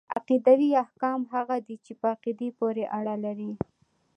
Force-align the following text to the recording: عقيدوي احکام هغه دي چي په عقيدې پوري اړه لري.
عقيدوي 0.15 0.69
احکام 0.83 1.19
هغه 1.33 1.57
دي 1.65 1.75
چي 1.85 1.93
په 1.99 2.05
عقيدې 2.13 2.49
پوري 2.57 2.85
اړه 2.97 3.15
لري. 3.25 3.51